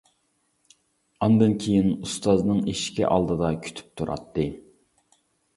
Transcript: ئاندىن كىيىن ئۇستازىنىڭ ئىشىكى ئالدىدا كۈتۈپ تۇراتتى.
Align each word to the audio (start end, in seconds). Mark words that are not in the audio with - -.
ئاندىن 1.25 1.53
كىيىن 1.65 1.91
ئۇستازىنىڭ 1.97 2.63
ئىشىكى 2.73 3.05
ئالدىدا 3.11 3.53
كۈتۈپ 3.67 3.93
تۇراتتى. 4.01 4.47